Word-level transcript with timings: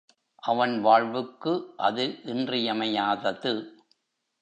அவன் 0.43 0.73
வாழ்வுக்கு 0.81 1.53
அது 1.77 2.05
இன்றியமையாதது. 2.25 3.53